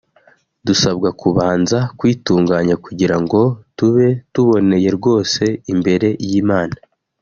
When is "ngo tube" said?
3.23-4.07